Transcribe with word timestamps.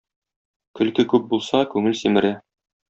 Көлке 0.79 1.07
күп 1.13 1.31
булса 1.35 1.63
күңел 1.77 2.03
симерә. 2.05 2.35